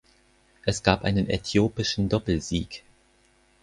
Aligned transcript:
Es 0.65 0.81
gab 0.81 1.03
einen 1.03 1.29
äthiopischen 1.29 2.09
Doppelsieg. 2.09 2.83